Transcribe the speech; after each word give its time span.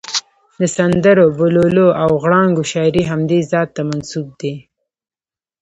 د 0.59 0.61
سندرو، 0.75 1.25
بوللو 1.37 1.87
او 2.03 2.09
غړانګو 2.23 2.63
شاعري 2.71 3.03
همدې 3.11 3.39
ذات 3.51 3.69
ته 3.75 3.81
منسوب 3.89 4.27
دي. 4.41 4.53